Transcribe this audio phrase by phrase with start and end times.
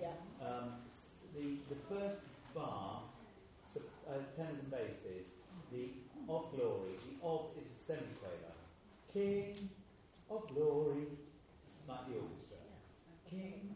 [0.00, 0.16] Yeah.
[0.40, 0.80] Um,
[1.36, 2.20] the, the first
[2.54, 3.02] bar,
[3.76, 5.36] uh, tenors and basses,
[5.70, 5.90] the
[6.28, 8.54] of glory, the of is a semiquaver.
[9.12, 9.68] King
[10.30, 11.06] of glory,
[11.88, 12.58] like the orchestra.
[13.28, 13.74] King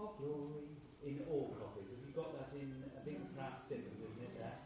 [0.00, 0.72] of glory,
[1.04, 1.90] in all copies.
[1.90, 4.38] Have you got that in, I think perhaps different, isn't it?
[4.38, 4.58] There?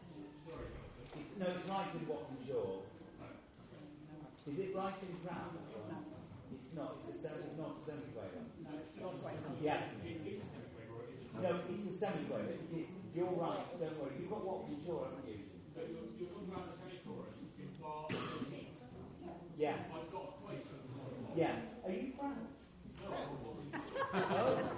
[1.17, 2.85] It's, no, it's right in Watkins Shaw.
[4.47, 5.59] Is it right in Crown?
[6.55, 7.03] It's not.
[7.09, 8.47] It's a it's not a semiquaver.
[9.65, 9.81] Yeah.
[11.43, 12.49] No, it's a semiquaver.
[12.49, 12.87] It is.
[13.15, 13.65] You're right.
[13.81, 14.13] Don't worry.
[14.21, 15.39] You've got Watkins Shaw, haven't you?
[15.75, 18.67] So you're, you're talking about the semi-chorus in bar 13.
[19.57, 19.77] Yeah.
[19.93, 20.77] I've got a quaver.
[21.37, 21.57] Yeah.
[21.85, 22.47] Are you Crown?
[23.03, 23.15] No.
[24.15, 24.59] Oh.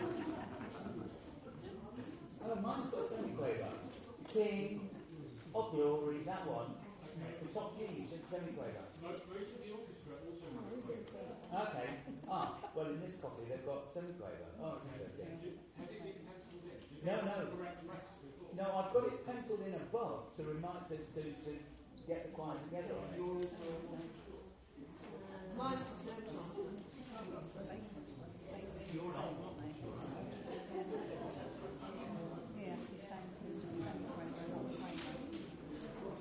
[2.49, 3.69] Oh, mine's got semiquaver.
[4.33, 4.89] King
[5.55, 6.19] of glory.
[6.25, 6.73] That one.
[7.43, 8.89] The top G is a semiquaver.
[9.03, 11.69] No, most of the orchestra also have a.
[11.69, 11.89] Okay.
[12.31, 14.49] Ah, well, in this copy they've got semiquaver.
[14.61, 15.41] Oh, that's interesting.
[15.43, 16.79] Did- Has it been penciled in?
[16.93, 17.35] Did No, no.
[17.45, 18.53] the correct rest before?
[18.57, 21.51] No, I've got it penciled in above to remind to, to, to
[22.07, 23.53] get the choir together on You're it.
[23.53, 23.99] also.
[25.57, 26.29] Mine's the same.
[28.95, 29.35] You're not.
[32.59, 36.19] Yeah, the same, it's just the same quaver, not the quaver.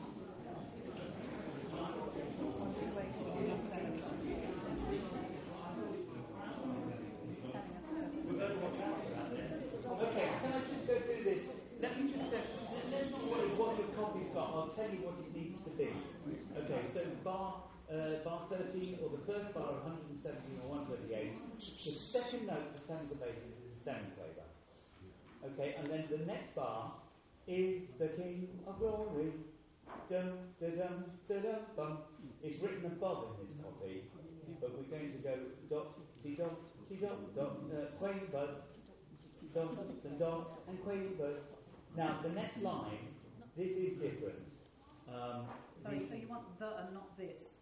[6.97, 9.63] We better watch out for that then.
[10.01, 11.43] Okay, can I just go through this?
[11.81, 12.39] Let me just, uh,
[12.91, 14.47] let's not worry what your copy's got.
[14.49, 15.89] I'll tell you what it needs to be.
[16.53, 21.93] Okay, so bar, uh, bar 13, or the first bar of 117 or 138, the
[21.97, 24.45] second note for tenor basis is a semiquaver.
[25.49, 26.93] Okay, and then the next bar
[27.47, 29.33] is the King of Glory.
[30.11, 31.97] Dum, da, dum, da, dum, bum.
[32.43, 34.03] It's written above in this copy,
[34.61, 35.35] but we're going to go
[35.71, 36.53] dot, ti, dot,
[36.87, 38.61] ti, dot, dot, uh, quavers,
[39.55, 41.41] dot, da, dot, and quavers.
[41.95, 43.09] Now, the next line,
[43.55, 44.56] this is different.
[45.07, 45.47] Um,
[45.83, 47.53] Sorry, the- so you want the and not this?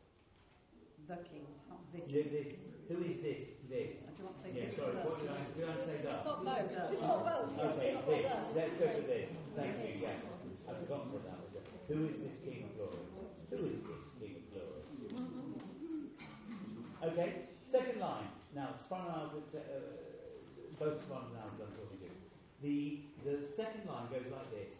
[1.07, 2.03] The king, not this.
[2.09, 2.53] the- this,
[2.89, 3.41] who is this?
[3.69, 3.91] This.
[4.01, 5.95] Do you want to say Yeah, this sorry, or what did I, did I say
[6.01, 6.23] We've that?
[6.25, 6.89] got both.
[6.89, 7.59] We've got both.
[7.59, 8.25] Okay, this this.
[8.25, 8.55] that.
[8.55, 9.31] Let's go for this.
[9.55, 10.69] Thank you, yeah.
[10.69, 11.51] I've forgotten what that was.
[11.89, 13.05] Who is this King of Glory?
[13.53, 14.81] Who is this King of Glory?
[17.05, 17.29] Okay,
[17.69, 18.29] second line.
[18.55, 19.59] Now, Spanner's, uh,
[20.79, 22.09] both Spanner's I'm talking to.
[22.63, 24.73] The, the second line goes like this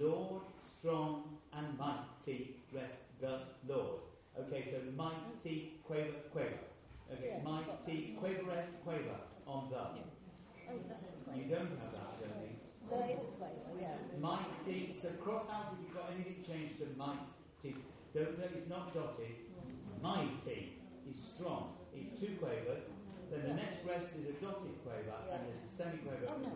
[0.00, 0.42] Lord,
[0.78, 4.00] strong and mighty, rest the Lord.
[4.38, 6.68] Okay, so mighty, quaver, quaver.
[7.10, 9.76] Okay, Yeah, mighty, quaver, rest, quaver on the.
[9.76, 12.56] Oh, that's a You don't have that, don't you?
[12.90, 13.96] That is a quaver, yeah.
[14.20, 17.76] Mighty, so cross out if you've got anything changed to mighty.
[18.14, 19.36] Don't know it's not dotted.
[20.02, 20.76] Mighty
[21.10, 21.76] is strong.
[21.94, 22.84] It's two quavers.
[23.30, 26.30] Then the next rest is a dotted quaver and there's a semi-quaver.
[26.30, 26.52] Oh, no.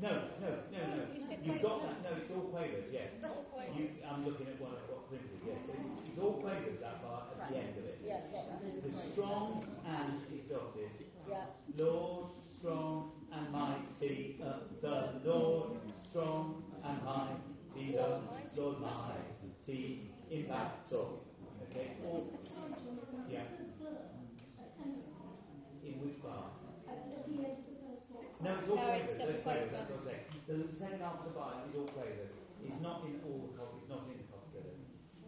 [0.00, 1.02] No, no, no, no.
[1.16, 1.96] You said You've got that.
[2.04, 3.16] No, it's all quavers, yes.
[3.16, 3.76] It's all quavers.
[3.78, 5.64] You, I'm looking at what I've got printed, yes.
[5.64, 7.98] It's, it's all quavers, that bar at the end of it.
[8.04, 8.20] Yeah.
[8.84, 10.92] The strong and is dotted.
[11.24, 11.48] Yeah.
[11.76, 15.80] Lord, strong and mighty, uh, the Lord,
[16.10, 20.10] strong and mighty, the Lord mighty.
[20.30, 21.24] In battle.
[21.70, 22.28] Okay, all,
[23.30, 23.40] yeah.
[25.84, 26.48] In which bar?
[28.40, 29.92] No, it's all No, quavers, it's those seven quavers, that's quavers.
[29.92, 30.24] what I'm saying.
[30.48, 32.32] The second half of the bar is all quavers.
[32.64, 34.64] It's not in all the copies, it's not in the copies.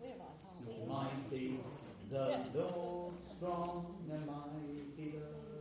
[0.00, 0.36] We're right.
[0.88, 1.60] Mighty,
[2.10, 5.20] the Lord strong and mighty, the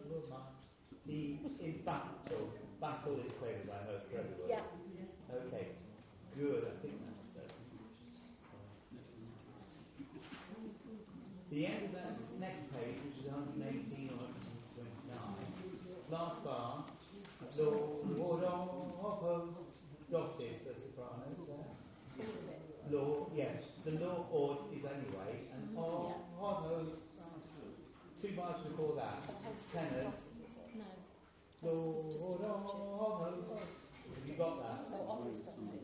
[0.09, 2.51] Lord mighty in battle.
[2.79, 4.49] Battle is quavers, I hope, for everybody.
[4.49, 4.63] Yeah.
[5.31, 5.65] Okay,
[6.37, 7.49] good, I think that's that.
[11.51, 13.94] The end of that next page, which is 118 or 129,
[16.09, 16.85] last bar,
[17.57, 18.69] Lord of
[19.01, 19.81] hosts,
[20.11, 22.27] dotted the sopranos there.
[22.91, 23.63] Law, yes.
[23.83, 26.85] The law odd is anyway, and or, or,
[28.21, 29.23] two bars before that,
[29.73, 30.15] tenors,
[31.63, 31.71] No.
[31.71, 33.51] Lord of hosts.
[34.15, 34.97] Have you got that?
[35.07, 35.81] Office does it.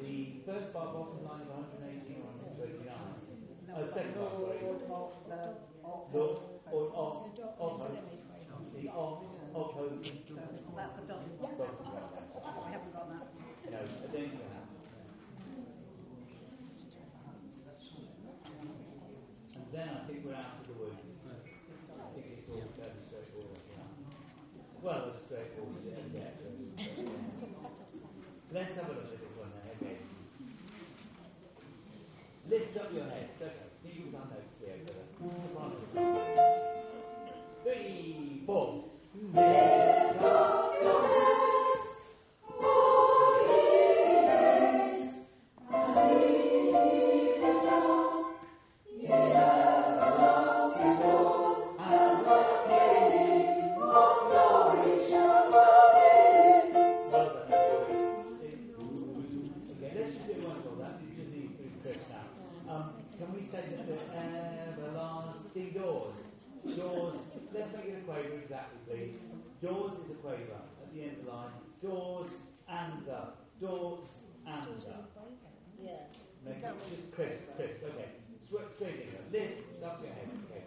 [0.00, 3.22] The first bar, bottom line of 118 or 139.
[3.74, 4.58] Oh, second bar, sorry.
[6.12, 6.38] Lord
[6.72, 7.20] or of,
[7.60, 8.21] of hosts.
[8.74, 9.18] The of.
[9.54, 11.20] That's a dot.
[11.28, 11.36] We
[12.72, 13.24] haven't got that.
[13.70, 13.78] No,
[14.12, 14.64] think that.
[19.54, 20.96] And then I think we're out of the woods.
[21.28, 23.60] I think it's all fairly straightforward.
[24.82, 26.34] Well, as straightforward as it.
[28.52, 29.96] Let's have a look at this one okay.
[32.50, 33.28] Lift up your head.
[33.40, 34.12] Okay, you.
[35.42, 35.76] Soprano.
[37.62, 38.84] Three, four.
[39.34, 43.01] Lift up your heads.
[67.54, 69.16] Let's make it a quaver exactly, please.
[69.62, 71.52] Doors is a quaver at the end of the line.
[71.82, 72.28] Doors
[72.68, 73.24] and uh,
[73.60, 73.66] the.
[73.66, 74.08] Doors
[74.46, 75.02] and uh,
[75.78, 75.84] the.
[75.84, 75.90] Yeah.
[76.44, 77.70] Make it just Chris, Chris.
[77.84, 78.08] Okay.
[78.48, 79.32] Sw- straight in.
[79.32, 80.28] Lift up your head.
[80.50, 80.62] Okay.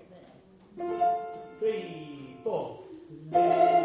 [1.59, 2.83] Three, four.
[3.33, 3.75] Okay,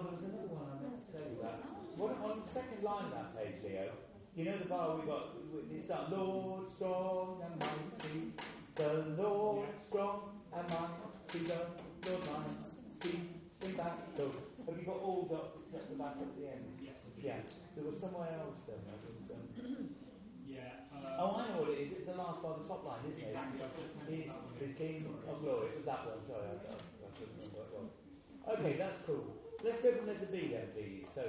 [0.00, 1.60] oh, there was another one I meant to tell you about.
[2.00, 3.92] What on the second line of that page, Leo?
[4.32, 5.36] You know the bar we've got.
[5.68, 8.32] It's that Lord strong and mighty,
[8.76, 11.60] the Lord strong and mighty, the
[12.08, 12.80] Lord mighty
[13.60, 14.32] in battle.
[14.64, 16.78] Have you got all dots except the back at the end?
[16.80, 16.96] Yes.
[17.20, 17.42] Yeah.
[17.76, 18.80] There was somewhere else then.
[18.86, 19.88] There was, um,
[20.46, 20.88] Yeah.
[20.94, 21.92] Uh, Oh, I know what it is.
[21.92, 23.36] It's the last bar, the top line, isn't it?
[23.36, 23.60] Exactly.
[23.60, 25.76] Just Is, is King of Glory.
[25.76, 26.22] It was that one.
[26.24, 27.92] Sorry, I, I, I couldn't remember what it was.
[28.56, 29.49] Okay, that's cool.
[29.62, 31.06] Let's go from letter B then, please.
[31.14, 31.22] So,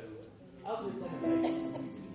[0.65, 2.10] alto tenor bass.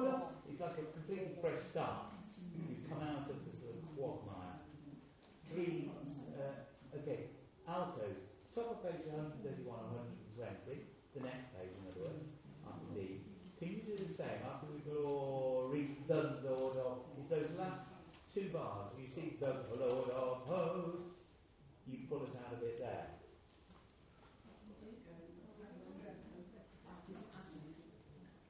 [0.00, 0.32] Of.
[0.48, 2.12] It's like a completely fresh start.
[2.56, 4.64] You come out of the sort of quagmire.
[5.52, 5.90] Three,
[6.40, 7.28] uh, okay,
[7.68, 8.16] altos.
[8.54, 9.68] Top of page 131
[10.40, 10.88] 120.
[11.14, 12.24] The next page, in other words,
[12.64, 13.20] after D.
[13.60, 17.04] Can you do the same after the glory, the Lord of?
[17.20, 17.92] It's those last
[18.32, 18.96] two bars.
[18.96, 21.20] You see the Lord of hosts.
[21.86, 23.20] You pull us out of it there.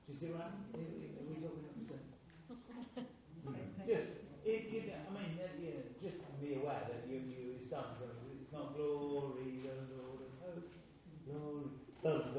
[0.06, 2.10] Do you see what I'm, are we talking about the same?
[3.86, 4.10] Just,
[4.44, 7.94] it, you know, I mean, uh, you know, just be aware that you, you start
[7.98, 8.10] from,
[8.42, 10.74] it's not glory, the Lord of hosts,
[11.26, 12.30] glory, the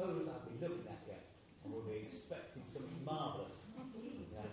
[0.00, 1.20] I'll be looking at you
[1.64, 3.60] and we'll be expecting something marvellous.
[3.76, 3.84] I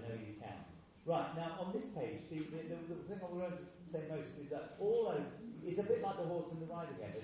[0.04, 0.60] know you can.
[1.08, 4.36] Right, now on this page, the, the, the, the thing I want to say most
[4.44, 5.24] is that all those,
[5.64, 7.16] it's a bit like the horse and the rider again.
[7.16, 7.24] It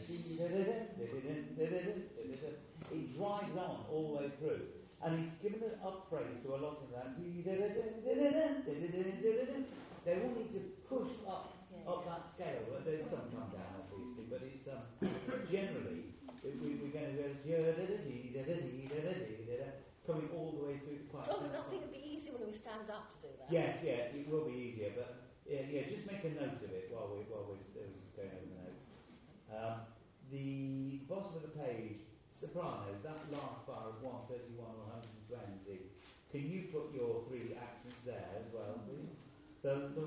[3.18, 4.72] drives on all the way through.
[5.04, 7.20] And he's given an up phrase to a lot of that.
[10.06, 11.54] They all need to push up
[11.88, 12.64] up that scale.
[12.86, 14.88] There's some come down, obviously, but it's um,
[15.52, 16.13] generally
[16.44, 17.34] we, we're going to go
[20.06, 21.26] coming all the way through the quite.
[21.26, 23.50] Doesn't I think it'd be easier when we we stand up to do that?
[23.50, 26.94] Yes, yeah, it will be easier, but yeah, yeah just make a note of it
[26.94, 28.86] while we're, while we're still going over the notes.
[29.50, 29.76] Um,
[30.30, 32.06] the bottom of the page,
[32.38, 34.86] sopranos, that last bar of 131 or
[35.34, 35.90] 120,
[36.30, 39.18] can you put your three accents there as well, please?
[39.66, 40.06] The, the,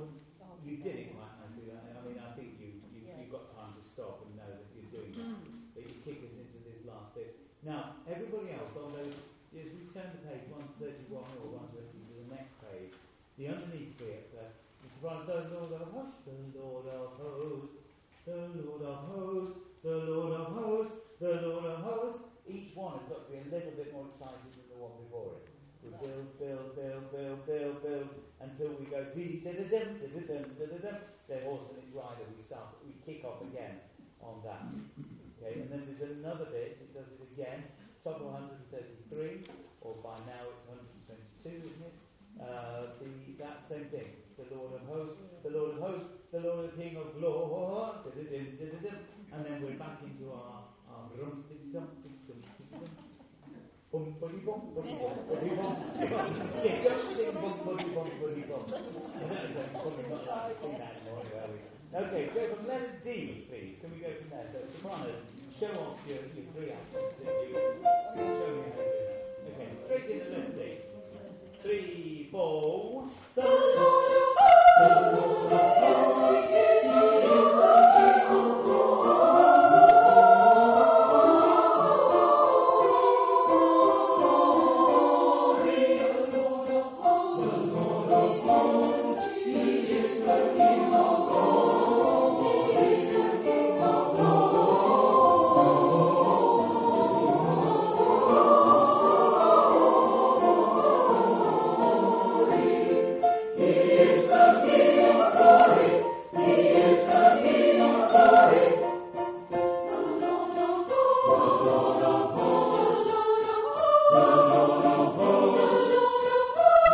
[0.62, 1.71] you did it quite nicely.
[1.75, 3.23] I mean, I think you, you, Yeah.
[3.23, 5.38] you've got time to stop and know that you're doing that.
[5.75, 7.35] But you kick us into this last bit.
[7.67, 9.19] Now, everybody else, on those,
[9.59, 10.47] as we turn the page
[10.79, 12.95] 131 or 120 to the next page,
[13.35, 14.47] the underneath bit, uh,
[14.87, 17.83] it's about the Lord of hosts, the Lord of hosts,
[18.23, 22.23] the Lord of hosts, the Lord of hosts, the Lord of hosts.
[22.47, 25.43] Each one has got to be a little bit more excited than the one before
[25.43, 25.51] it.
[25.83, 30.07] We build, build, build, build, build, build, until we go dee da da dum da
[30.07, 30.99] da dum da da dum.
[31.43, 33.83] Horse and its rider, we start, we kick off again
[34.23, 34.63] on that.
[35.47, 37.62] Okay, and then there's another bit, it does it again,
[38.03, 39.47] top of 133,
[39.81, 41.95] or by now it's 122, isn't it?
[42.43, 43.07] Uh, the,
[43.38, 46.99] that same thing, the Lord of hosts, the Lord of hosts, the Lord of King
[46.99, 47.62] of glory,
[49.31, 51.07] and then we're back into our, our?
[61.97, 63.76] Okay, go from letter D, please.
[63.81, 64.47] Can we go from there?
[64.53, 65.23] So, sopranos,
[65.59, 67.17] show off your, your three accents.
[67.23, 69.21] If you, show me how to do that.
[69.49, 70.61] Okay, straight into letter D.
[71.63, 73.09] Three, four.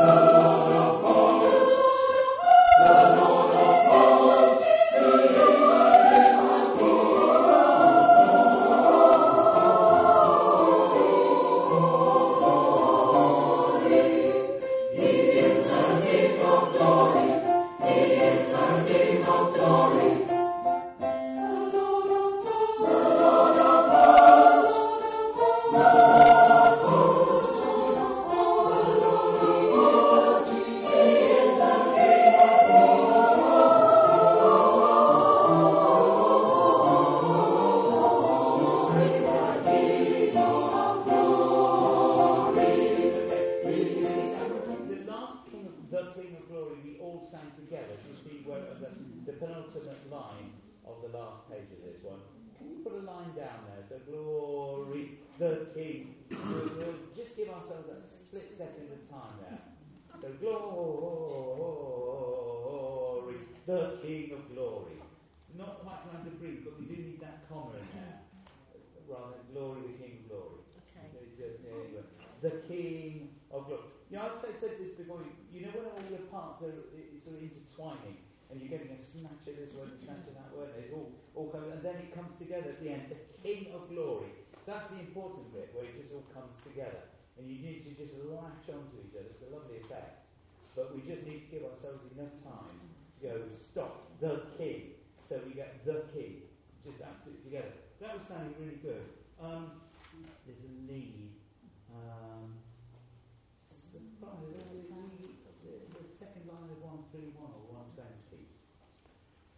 [0.02, 0.31] Okay,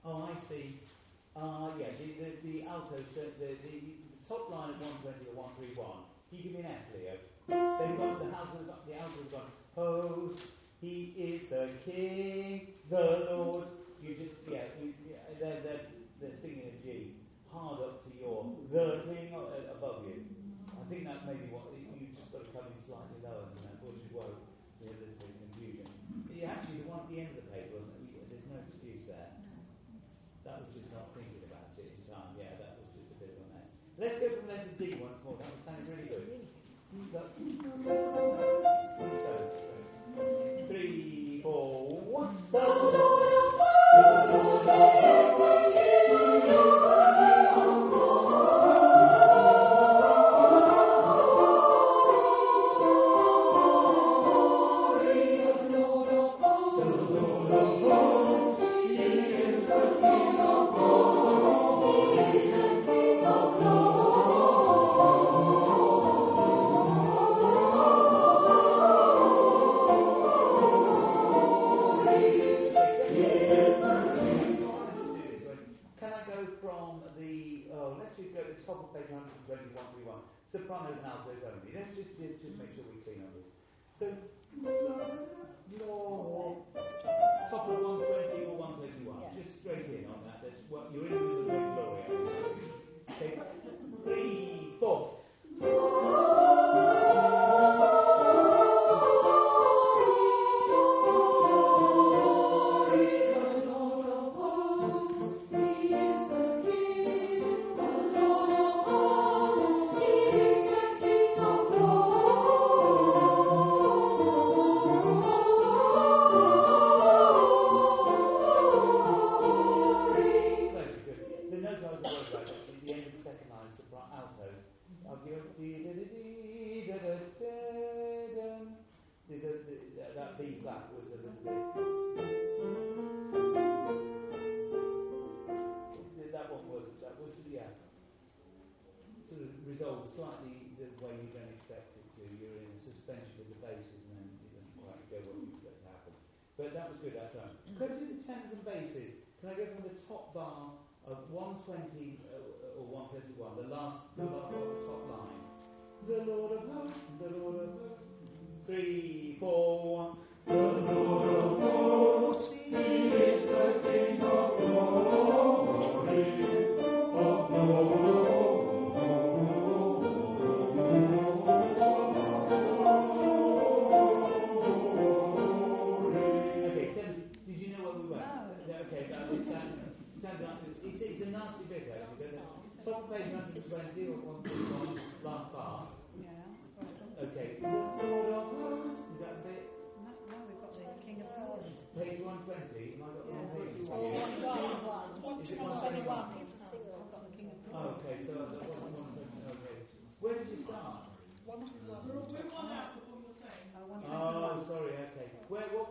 [0.04, 0.80] Oh, I see.
[1.36, 3.80] Uh, yeah, the, the, the alto, the, the, the
[4.28, 6.06] top line of 120 or 131.
[6.28, 7.16] Can you give me an F, Leo?
[7.48, 10.46] Then got the the alto has gone, host,
[10.80, 13.66] he is the king, the Lord.
[14.00, 15.84] You just, yeah, you, yeah they're, they're,
[16.20, 17.16] they're singing a G,
[17.52, 20.24] hard up to your, the king uh, above you.
[20.72, 23.64] I think that may be what you just got to come in slightly lower than
[23.64, 23.76] that,
[24.12, 24.28] why
[24.78, 25.88] there's a little bit confusion.
[26.30, 28.04] Yeah, actually, the one at the end of the page wasn't it?
[28.12, 29.32] We- There's no excuse there.
[30.44, 32.36] That was just not thinking about it in time.
[32.36, 33.72] Yeah, that was just a bit of a mess.
[33.96, 35.37] Let's go from letter D once more.
[35.38, 36.26] That was sounding really good.
[40.68, 42.93] Three, four, one.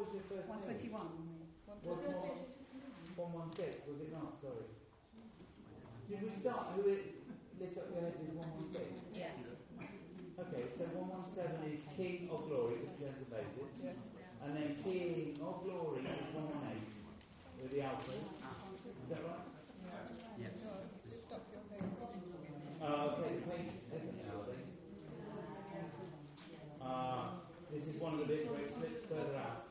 [0.03, 0.91] was your first name?
[0.91, 1.23] 121.
[1.83, 2.03] Was
[3.15, 4.35] 116, was it not?
[4.43, 4.67] Sorry.
[6.09, 6.75] Did we start?
[6.75, 9.15] Who lit up your heads is 116?
[9.15, 9.39] Yes.
[10.33, 13.71] Okay, so 117 is King of Glory, which is the basis.
[13.79, 13.95] Yes.
[14.43, 16.83] And then King of Glory is 118,
[17.63, 18.27] with the alphabet.
[18.27, 19.47] Is that right?
[20.35, 20.57] Yes.
[22.83, 24.59] Uh, okay, the page is different now, then.
[26.83, 27.39] Uh,
[27.71, 29.62] this is one of the bits where it slips further out.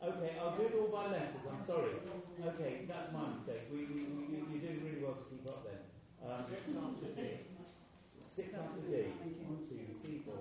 [0.00, 1.92] Okay, I'll do it all by letters, I'm sorry.
[2.40, 3.68] Okay, that's my mistake.
[3.68, 5.76] We, we, we, you're doing really well to keep up then.
[6.24, 7.20] Um, six after D.
[8.32, 9.12] Six after D.
[9.44, 10.40] One two three four.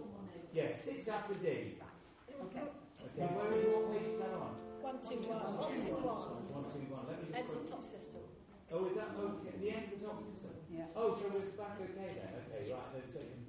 [0.56, 1.76] Yes, six after D.
[1.76, 2.72] Okay.
[3.04, 4.52] Okay, where are your pages now on?
[4.80, 5.44] One, two, one.
[5.60, 6.40] One, two, one.
[6.56, 7.04] One, two, one.
[7.12, 7.36] Let me just...
[7.36, 8.24] That's the top system.
[8.72, 10.56] Oh, is that oh, the end of the top system?
[10.72, 10.88] Yeah.
[10.96, 12.32] Oh, so it's back okay then?
[12.48, 13.44] Okay, right, then take them.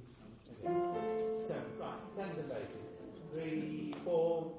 [0.59, 1.47] Okay.
[1.47, 2.99] So, right, tens and bases.
[3.31, 4.59] Three, four,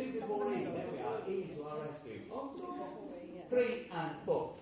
[0.00, 1.20] Two before we are.
[1.28, 2.20] Is our rescue.
[3.50, 4.54] Three and four.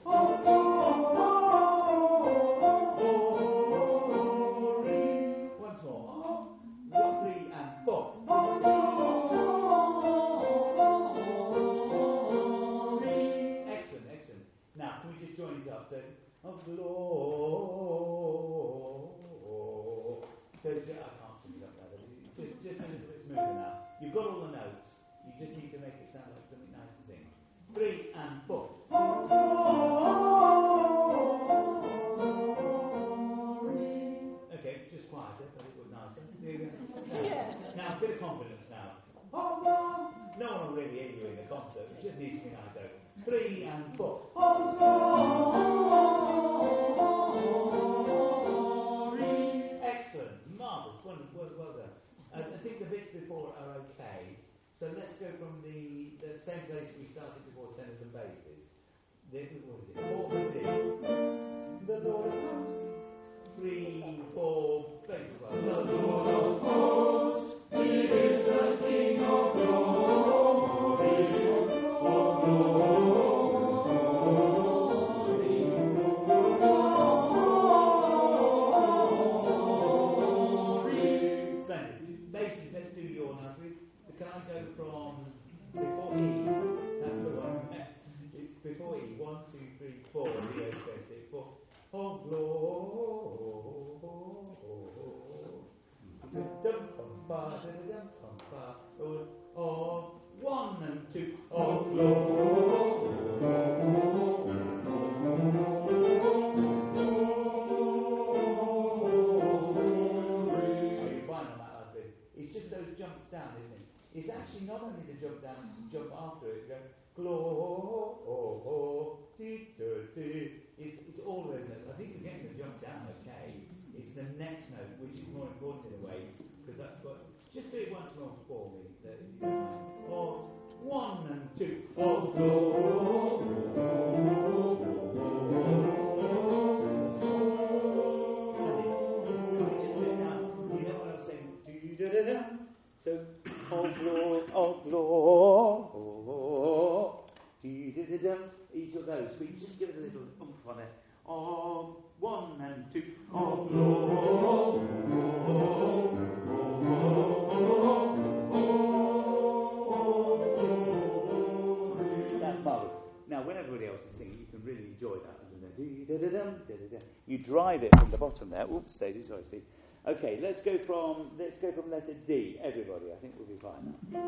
[168.98, 169.62] Daisy, sorry, Steve.
[170.06, 172.58] Okay, let's go from let's go from letter D.
[172.62, 174.27] Everybody, I think we'll be fine now.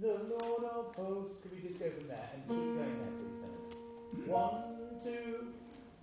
[0.00, 1.38] The Lord of hosts.
[1.42, 4.28] Could we just go from there and keep going there, please, Dennis?
[4.28, 4.62] One,
[5.02, 5.48] two.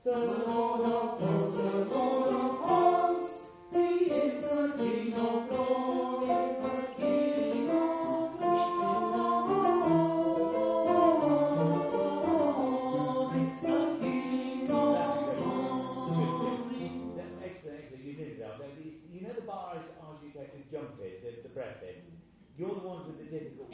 [0.04, 1.64] The Lord of hosts, the
[1.96, 3.40] Lord of hosts.
[3.72, 6.28] He is the King of glory,
[6.62, 9.56] the King of glory,
[13.64, 16.84] the King of glory.
[17.44, 18.04] Excellent, excellent.
[18.04, 18.60] You did it, Al.
[19.12, 21.96] You know the bars as you take to jump it, the, the breath in.
[22.58, 23.65] You're the ones with the difficult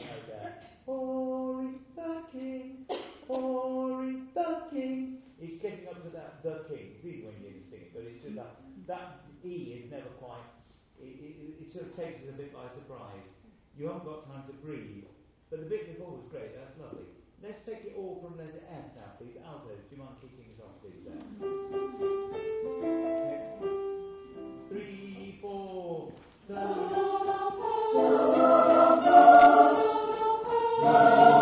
[0.85, 2.85] Glory the King,
[3.27, 5.17] glory the King.
[5.39, 6.95] It's getting up to that the King.
[6.97, 8.55] It's easy when you sing it, but it's just that
[8.87, 10.43] that E is never quite.
[10.99, 13.25] It, it, it sort of takes us a bit by surprise.
[13.77, 15.05] You haven't got time to breathe.
[15.49, 16.55] But the bit before was great.
[16.55, 17.05] That's lovely.
[17.43, 19.37] Let's take it all from letter F now, please.
[19.45, 21.03] Altos, do you mind kicking us off, please?
[21.03, 21.19] There.
[24.69, 26.13] Three, four.
[26.47, 26.55] The
[30.83, 31.40] Excellent,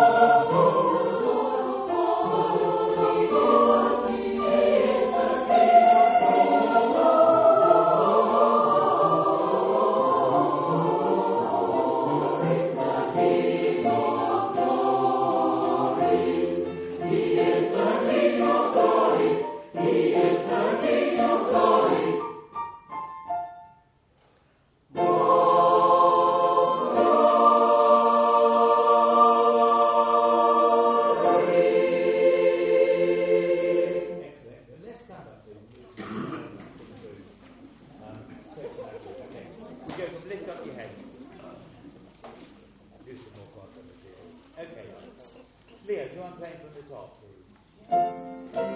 [45.89, 48.68] Leo, do you want playing from the top, please?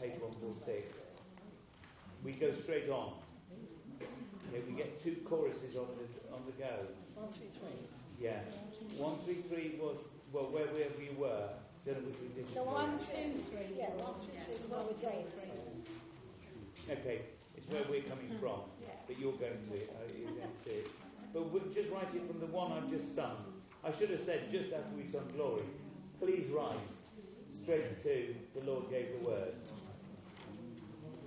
[0.00, 0.88] Page 146?
[2.24, 3.12] We go straight on.
[4.50, 6.86] Okay, we get two choruses on the, on the go.
[7.14, 7.86] One, two, three.
[8.20, 8.40] Yeah.
[8.98, 9.96] 133 was,
[10.32, 11.48] well, where, where we were.
[11.84, 12.52] Don't know we did.
[12.52, 13.78] So one, two, three.
[13.78, 16.92] Yeah, one, two, three is where we're going to.
[16.92, 17.22] Okay,
[17.56, 18.60] it's where we're coming from,
[19.06, 19.90] but you're going to it.
[19.94, 20.86] uh, You're going to it.
[21.32, 23.36] But we'll just write it from the one I've just sung.
[23.84, 25.62] I should have said just after we sung Glory,
[26.18, 26.78] please rise
[27.62, 29.54] straight to the Lord gave the word.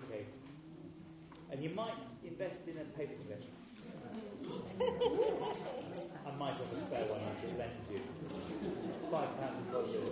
[0.07, 0.25] Okay.
[1.51, 1.93] And you might
[2.23, 3.43] invest in a paperclip.
[6.25, 8.01] I might have a spare one I could lend you.
[9.11, 10.03] Five pound deposit.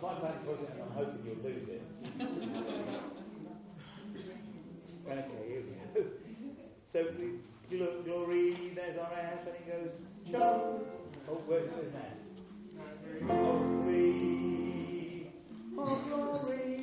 [0.00, 1.82] Five pound deposit and I'm hoping you'll lose it.
[5.08, 6.06] Okay, here we go.
[6.92, 7.26] So we
[7.78, 9.94] look, glory, there's our F, and it goes,
[10.30, 10.84] chum.
[11.28, 12.16] Oh, where's where's that?
[13.28, 15.30] Oh, glory,
[15.78, 16.75] oh, glory,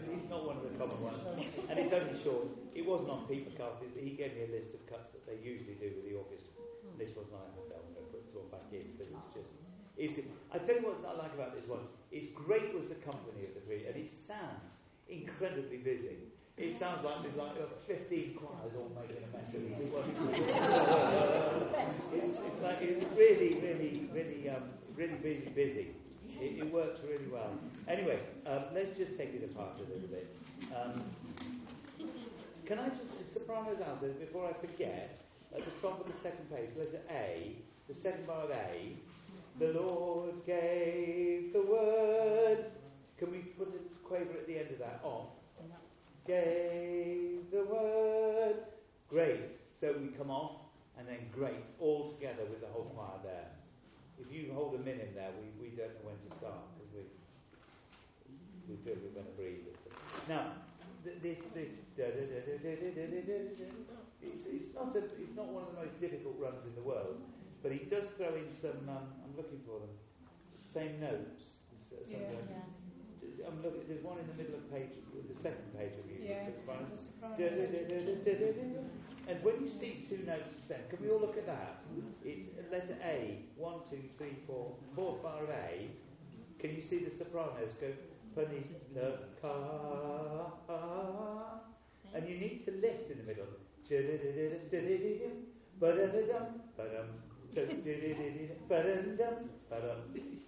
[0.00, 1.20] I it's, it's not one of the common ones.
[1.68, 2.48] And it's only short.
[2.74, 3.84] It wasn't on Peter Cast.
[3.84, 6.56] He gave me a list of cuts that they usually do with the orchestra.
[6.96, 7.84] This was not myself.
[7.84, 9.52] I'm going to put this one back in, but it's just.
[10.00, 10.16] It's,
[10.48, 11.84] I tell you what I like about this one.
[12.08, 14.64] It's great was the company of the three, and it sounds
[15.08, 16.32] incredibly busy.
[16.56, 19.76] It sounds like there's like uh, 15 choirs all making a mess of it.
[22.16, 24.64] it's, it's like it's really, really, really, um,
[24.96, 25.48] really busy.
[25.54, 25.99] busy.
[26.40, 27.50] It, it works really well.
[27.86, 30.34] Anyway, um, let's just take it apart a little bit.
[30.74, 31.02] Um,
[32.64, 35.18] can I just sopranos alto before I forget?
[35.54, 37.56] At the top of the second page, letter A,
[37.88, 38.96] the second bar of A.
[39.58, 42.66] The Lord gave the word.
[43.18, 45.00] Can we put a quaver at the end of that?
[45.02, 45.26] On.
[46.26, 48.56] Gave the word.
[49.08, 49.40] Great.
[49.80, 50.52] So we come off
[50.96, 53.48] and then great all together with the whole choir there
[54.20, 57.02] if you hold a minute there, we, we don't know when to start because we
[58.68, 59.66] we feel we're going to breathe.
[60.28, 60.60] Now,
[61.02, 61.80] this this
[64.22, 67.18] it's, it's not a, it's not one of the most difficult runs in the world,
[67.62, 68.84] but he does throw in some.
[68.88, 69.92] Um, I'm looking for them.
[70.60, 71.56] Same notes.
[72.06, 73.48] Yeah, yeah.
[73.48, 73.88] I'm looking.
[73.88, 76.20] There's one in the middle of page, the second page of you.
[76.20, 76.46] Yeah.
[79.30, 81.82] And when you see two notes the can we all look at that?
[82.24, 84.74] It's letter A, one, two, three, four,
[85.22, 85.88] bar of A.
[86.58, 87.92] Can you see the sopranos go
[92.12, 93.46] and you need to lift in the middle.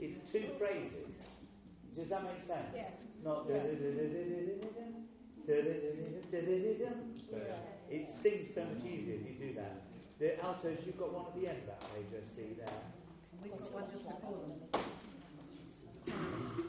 [0.01, 1.23] It's two phrases.
[1.97, 2.75] Does that make sense?
[2.75, 2.91] Yes.
[3.25, 3.47] Not
[7.47, 7.82] Yeah.
[7.93, 9.85] It seems so much easier if you do that.
[10.19, 12.81] The altos, you've got one at the end of that page, I see there.
[13.45, 14.57] We've got one just before them.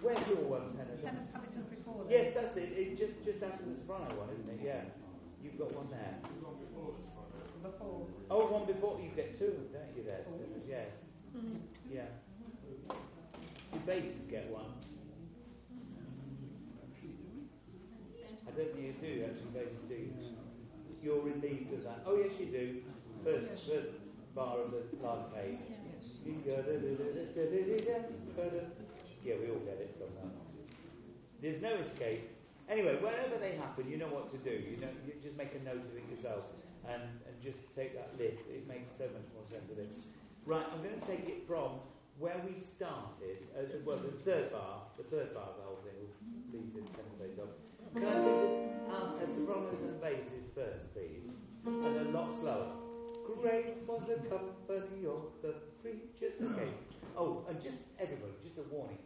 [0.03, 0.99] Where's your one, tenor?
[0.99, 2.11] Tenors it just before them.
[2.11, 2.75] Yes, that's it.
[2.75, 2.99] it.
[2.99, 4.59] Just just after the soprano one, isn't it?
[4.67, 4.83] Yeah.
[5.39, 6.19] You've got one there.
[6.27, 7.39] Before the soprano.
[7.63, 8.03] Before.
[8.27, 8.99] Oh, one before.
[8.99, 10.03] You get two, don't you?
[10.03, 10.27] There?
[10.67, 10.91] Yes.
[11.31, 11.63] Mm-hmm.
[11.87, 12.11] Yeah.
[13.71, 14.75] The basses get one.
[18.43, 19.55] I don't think you do actually.
[19.55, 20.32] Basses do.
[21.03, 21.99] You're relieved of that.
[22.07, 22.81] Oh yes, you do.
[23.23, 23.91] First, first
[24.33, 25.59] bar of the last page.
[29.23, 30.31] Yeah, we all get it somehow.
[31.41, 32.31] There's no escape.
[32.69, 34.55] Anyway, wherever they happen, you know what to do.
[34.55, 36.47] You know, you just make a note of it yourself
[36.87, 38.47] and, and just take that lift.
[38.47, 39.91] It makes so much more sense of it.
[40.45, 41.83] Right, I'm going to take it from
[42.19, 43.43] where we started.
[43.51, 46.07] Uh, well, the third bar, the third bar of the whole thing.
[46.51, 47.51] We'll leave the tenor bass off.
[47.93, 48.23] Can I do
[48.89, 51.29] the um, and basses first, please?
[51.65, 52.71] And a lot slower.
[53.39, 56.33] Great for the company of the preachers.
[56.41, 56.69] Okay.
[57.15, 58.97] Oh, and just everybody, just a warning.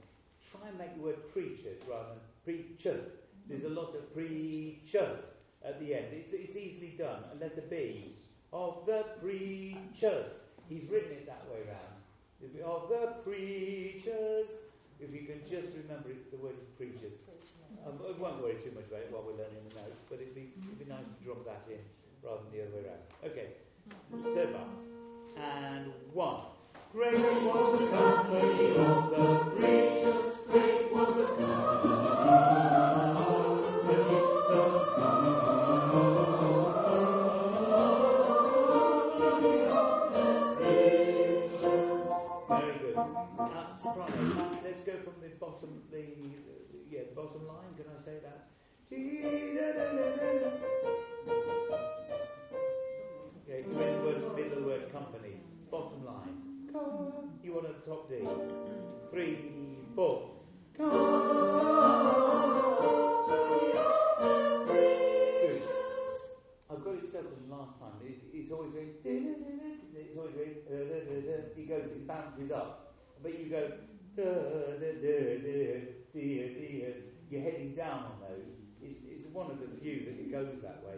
[0.52, 3.12] Try and make the word preachers rather than preachers.
[3.50, 5.26] There's a lot of preachers
[5.66, 6.06] at the end.
[6.12, 7.24] It's, it's easily done.
[7.34, 8.16] A letter B
[8.54, 10.32] of the preachers.
[10.70, 12.64] He's written it that way round.
[12.64, 14.48] Of the preachers.
[15.00, 17.14] If you can just remember, it's the word is preachers.
[17.86, 20.36] Um, I won't worry too much about it while we're learning the notes, but it'd
[20.36, 21.80] be, it'd be nice to drum that in
[22.24, 23.04] rather than the other way around.
[23.24, 23.48] Okay,
[24.36, 24.68] third bar.
[25.38, 26.42] And one.
[26.92, 31.28] Great was the company of the preachers, great was the
[33.88, 34.24] Very good.
[34.50, 35.37] Uh,
[42.98, 43.30] soprano.
[43.38, 47.76] Now, let's go from the bottom, the, the yeah, bottom line.
[47.76, 48.48] Can I say that?
[48.90, 49.02] Okay,
[53.60, 55.36] you the word, middle word company.
[55.70, 56.38] Bottom line.
[57.44, 58.14] You want a top D.
[59.12, 59.38] Three,
[59.96, 60.32] four.
[60.78, 60.92] Good.
[66.70, 68.00] I've got it settled last time.
[68.06, 68.90] It, it's always going.
[69.04, 70.56] It's always going.
[71.58, 71.86] It goes.
[71.86, 72.87] It bounces up,
[73.22, 73.72] but you go.
[77.30, 78.46] You're heading down on those.
[78.82, 80.96] It's, it's one of the few that it goes that way.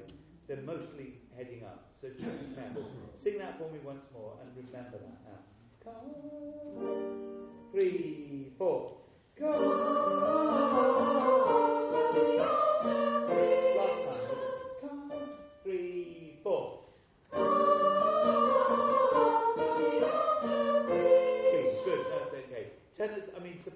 [0.47, 1.89] They're mostly heading up.
[2.01, 2.85] So just be careful.
[3.19, 5.39] Sing that for me once more and remember that now.
[7.71, 8.97] Three, four.
[9.41, 9.59] Last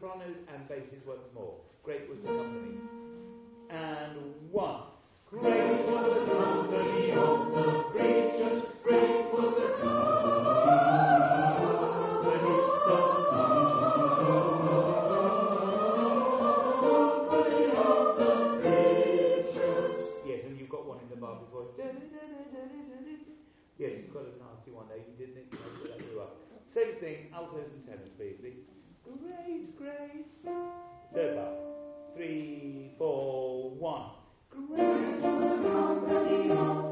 [0.03, 1.55] sopranos and basses once more.
[1.81, 2.75] Great was the company.
[3.69, 4.81] And one.
[5.29, 9.63] Great was the company of the preachers, great was the
[20.25, 21.15] Yes, and you've got one in the
[24.27, 24.97] a nasty one there.
[24.97, 26.37] You didn't you know, that you up.
[26.67, 28.37] Same thing, altos and tenors, please.
[29.21, 30.25] Great, great.
[31.13, 31.53] Third bar.
[32.15, 34.09] Three, four, one.
[34.49, 36.82] Great was the company of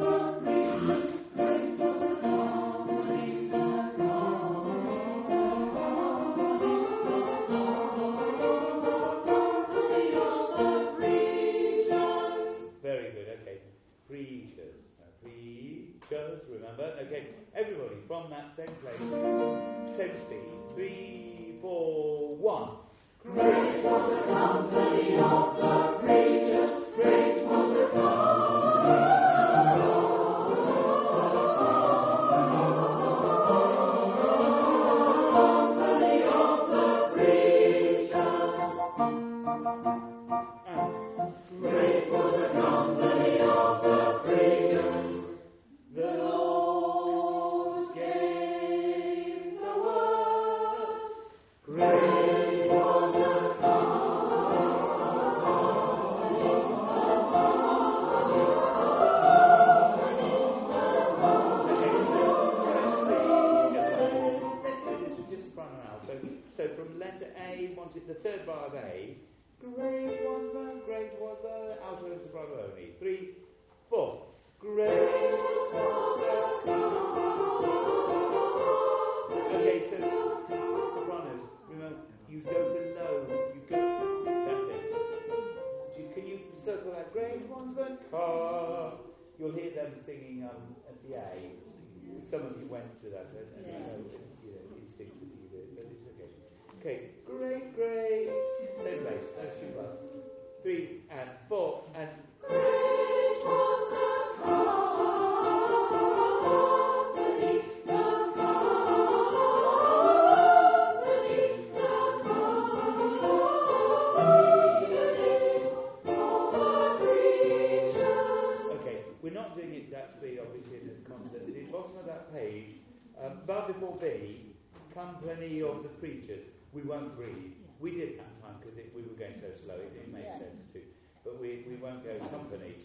[126.91, 127.55] won't breathe.
[127.79, 130.39] We did that time because if we were going so slow, it didn't make Yeah.
[130.39, 130.79] sense to.
[131.23, 132.75] But we, we won't go company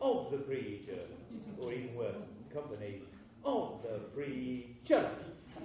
[0.00, 1.00] of the preacher,
[1.58, 2.20] or even worse,
[2.52, 3.02] company
[3.44, 5.16] of the preachers.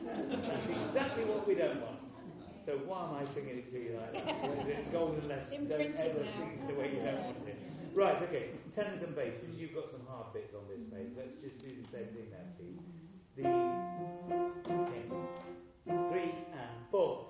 [0.05, 1.99] That's exactly what we don't want.
[2.65, 4.91] So why am I singing it to you like that?
[4.93, 5.67] Golden lesson.
[5.67, 6.31] Don't ever now.
[6.37, 7.57] sing it the way you don't want it.
[7.95, 8.51] Right, okay.
[8.75, 9.57] Tenors and basses.
[9.57, 11.11] You've got some hard bits on this page.
[11.17, 12.79] Let's just do the same thing now, please.
[13.35, 13.43] The
[14.83, 15.03] okay.
[16.11, 17.29] three and four.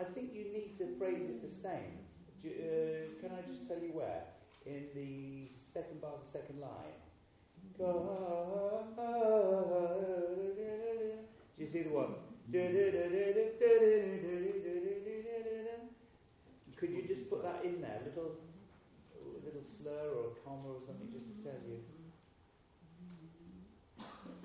[0.00, 2.00] I think you need to phrase it the same.
[2.42, 4.22] Do, uh, can I just tell you where?
[4.64, 6.96] In the second bar the second line.
[7.76, 7.84] Do
[11.58, 12.14] you see the one?
[16.76, 18.36] Could you just put that in there, a little,
[19.20, 21.78] a little slur or a comma or something, just to tell you?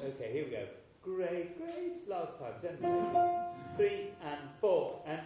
[0.04, 0.68] Okay, here we go.
[1.02, 2.10] Great, great.
[2.10, 2.56] Last time.
[3.78, 5.22] Three and four and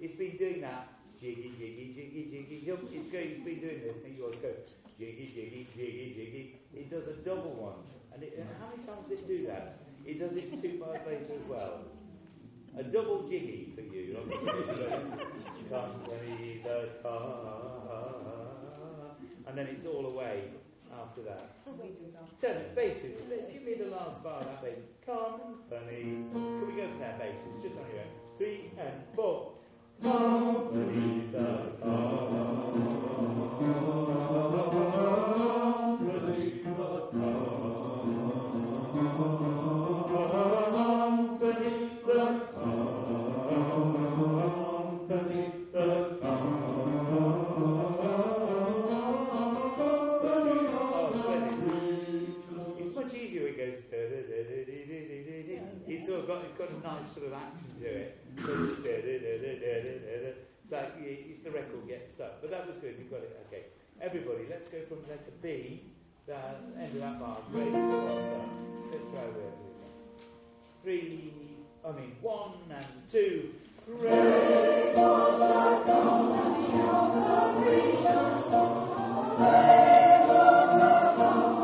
[0.00, 0.88] It's been doing that.
[1.20, 2.56] Jiggy, jiggy, jiggy, jiggy.
[2.96, 3.30] It's going.
[3.30, 4.52] It's been doing this, and you always go
[4.98, 6.60] jiggy, jiggy, jiggy, jiggy.
[6.74, 7.80] It does a double one,
[8.12, 9.78] and, it, and how many times does it do that?
[10.04, 11.80] It does it two bars later as well.
[12.78, 14.16] A double jiggy for you.
[15.70, 17.56] Company the car.
[19.48, 20.50] And then it's all away
[21.00, 21.50] after that.
[22.40, 23.20] Turn it, basses.
[23.30, 24.78] Let's give me the last bar of that bass.
[25.04, 26.24] Company.
[26.32, 27.52] Can we go for that basses?
[27.62, 28.12] Just on your own.
[28.38, 29.52] Three and four.
[30.02, 31.72] Company the
[34.52, 34.75] Company
[56.86, 58.18] nice sort of action to it.
[58.44, 62.40] So it's eh, eh, eh, it's like it's the record gets stuck.
[62.40, 62.94] But that was good.
[62.98, 63.34] We got it.
[63.48, 63.64] Okay.
[64.00, 65.82] Everybody, let's go from letter B,
[66.26, 66.36] the
[66.78, 67.38] end of that bar.
[67.50, 67.72] Great.
[67.72, 69.56] Let's try with
[70.82, 71.32] Three,
[71.84, 73.54] I mean, one and two.
[73.86, 75.46] Great was the
[75.90, 77.30] company of the
[77.62, 78.46] gracious.
[79.36, 81.55] Great was the company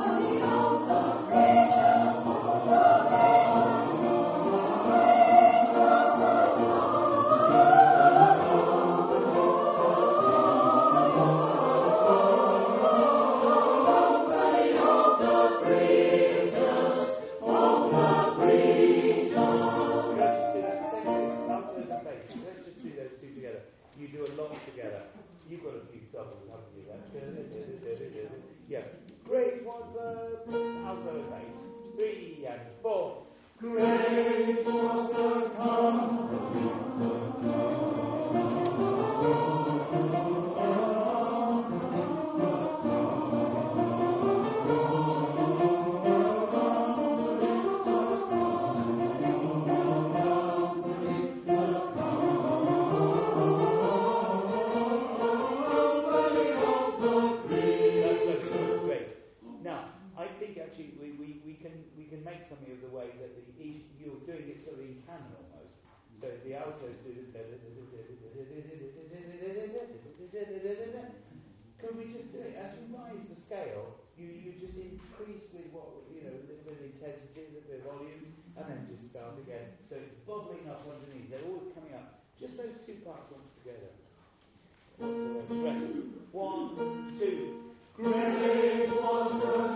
[24.13, 25.03] do a lot together.
[25.49, 26.85] You've got a few doubles, haven't you?
[26.87, 28.39] That- uh, uh, uh,
[28.69, 28.83] Yeah.
[29.25, 30.43] Great was the
[30.87, 31.61] alto bass.
[31.97, 33.27] Three and four.
[33.59, 36.83] Great was the company.
[65.13, 65.77] Canon almost.
[66.21, 67.13] So the altos do.
[71.83, 73.99] Could we just do it as you rise the scale?
[74.17, 77.67] You you just increase with what you know a little bit of intensity, a little
[77.67, 79.75] bit of volume, and then just start again.
[79.91, 81.29] So it's bubbling up underneath.
[81.29, 82.23] They're all coming up.
[82.39, 83.91] Just those two parts once together.
[86.31, 87.75] One, two.
[87.97, 89.73] Great was the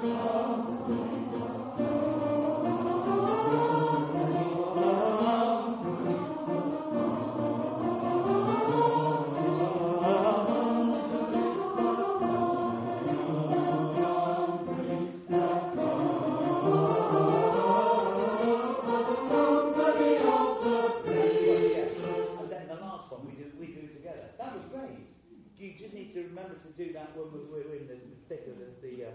[26.76, 29.12] do that when we're, we're in the, the thick of the the, uh,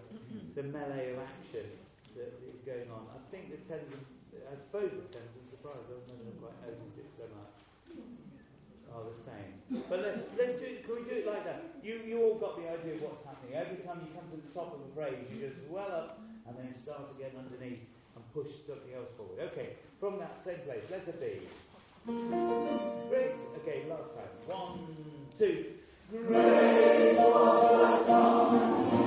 [0.57, 1.70] the melee of action
[2.18, 3.05] that is going on.
[3.14, 4.03] I think the tens and
[4.49, 5.86] I suppose the tens and surprise.
[5.88, 7.55] I've never quite noticed it so much.
[8.91, 9.55] Are the same.
[9.88, 10.84] But let, let's do it.
[10.84, 11.64] Can we do it like that?
[11.80, 13.55] You you all got the idea of what's happening.
[13.55, 16.57] Every time you come to the top of a phrase, you just well up and
[16.59, 19.39] then start again underneath and push something else forward.
[19.55, 20.84] Okay, from that same place.
[20.91, 21.47] Letter B.
[23.07, 23.39] Great.
[23.64, 24.34] Okay, last time.
[24.47, 24.84] One,
[25.39, 25.80] two.
[26.12, 29.01] Great was the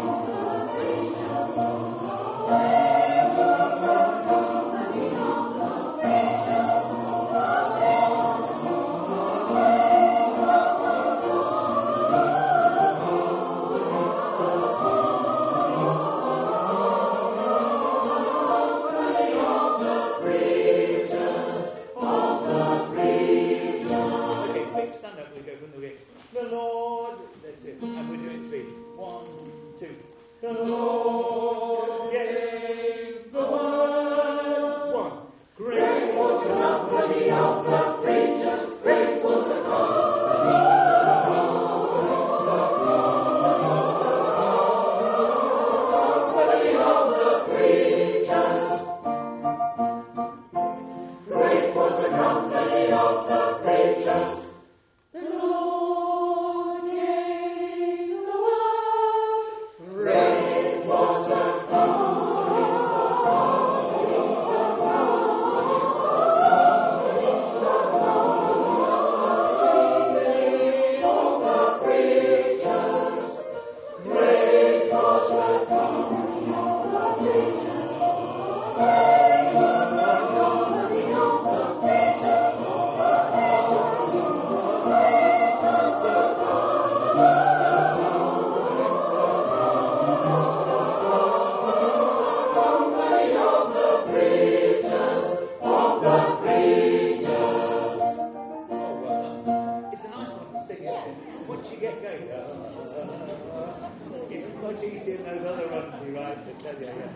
[104.75, 106.87] much easier than those other ones I tell you.
[106.87, 107.09] Yeah.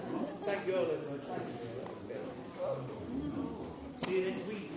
[0.44, 1.22] Thank you all as much.
[4.04, 4.70] See you next week.